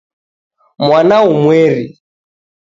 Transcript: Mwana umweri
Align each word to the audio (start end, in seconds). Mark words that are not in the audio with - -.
Mwana 0.83 1.17
umweri 1.33 1.83